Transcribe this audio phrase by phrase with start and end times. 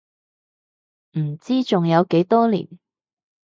[1.19, 2.67] 唔知仲有幾多年